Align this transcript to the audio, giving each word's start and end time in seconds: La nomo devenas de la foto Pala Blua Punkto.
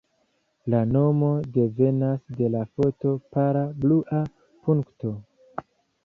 La 0.73 0.77
nomo 0.93 1.27
devenas 1.57 2.23
de 2.39 2.49
la 2.55 2.61
foto 2.77 3.11
Pala 3.35 3.61
Blua 3.83 4.23
Punkto. 4.63 5.13